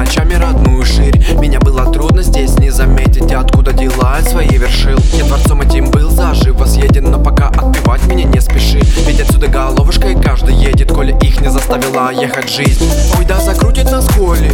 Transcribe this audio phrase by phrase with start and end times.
[0.00, 1.18] очами родную ширь.
[1.38, 4.98] Меня было трудно здесь не заметить Откуда дела свои вершил.
[5.12, 8.80] Я дворцом этим был заживо съеден Но пока отпевать меня не спеши.
[9.06, 12.84] Ведь отсюда головушкой каждый едет Коли их не заставила ехать жизнь.
[13.18, 14.50] Ой, да закрутит нас коли.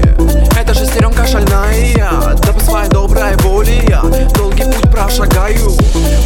[0.58, 2.36] Это же стеремка шальная.
[2.44, 4.02] Да по своей доброй воле я
[4.36, 5.70] Долгий путь прошагаю.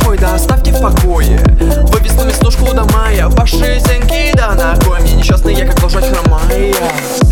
[0.06, 1.38] Ой, да оставьте в покое.
[1.60, 3.28] Вы весну веснушку до мая.
[3.28, 6.74] Ваши зенки да на кой мне несчастный я как лошадь хромая.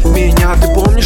[0.04, 1.01] Меня ты помнишь,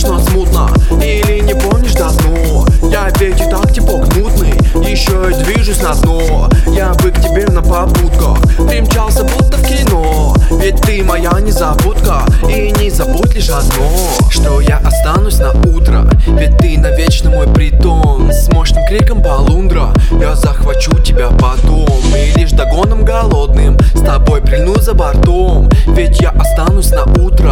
[6.87, 12.21] Я бы к тебе на попутках Примчался будто в кино Ведь ты моя незабудка.
[12.49, 13.91] И не забудь лишь одно
[14.31, 16.09] Что я останусь на утро.
[16.29, 18.31] Ведь ты навечно мой притон.
[18.31, 21.89] С мощным криком полундра Я захвачу тебя потом.
[22.17, 25.69] И лишь догоном голодным С тобой прильну за бортом.
[25.89, 27.46] Ведь я останусь на утро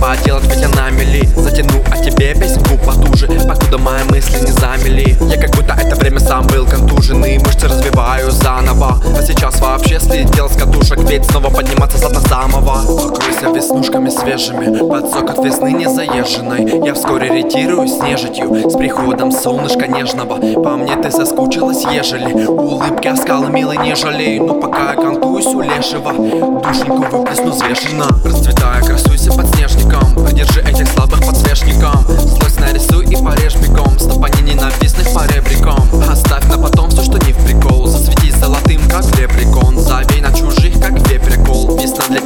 [0.00, 1.26] поделать, ведь она мели.
[1.36, 3.55] Затяну о тебе песенку потуже Покуда
[3.86, 5.16] мои мысли не замели.
[5.20, 7.38] Я как будто это время сам был контуженный.
[7.38, 9.00] Мышцы развиваю заново.
[9.16, 10.98] А сейчас вообще слетел с катушек.
[11.08, 12.80] Ведь снова подниматься с дна самого.
[12.84, 14.78] Покройся веснушками свежими.
[14.78, 16.84] Под сок от весны незаезженной.
[16.84, 18.68] Я вскоре ретируюсь с нежитью.
[18.68, 20.36] С приходом солнышка нежного.
[20.62, 22.46] По мне ты соскучилась, ежели.
[22.46, 26.12] Улыбки оскалы милый не жалей Но пока я кантуюсь у лешего.
[26.12, 28.08] Душеньку выплесну взвешенно.
[28.24, 30.26] Расцветая, красуйся подснежником.
[30.26, 31.55] Придержи этих слабых подсвечником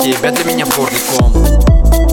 [0.00, 1.33] тебя, для меня горником
[2.00, 2.09] Я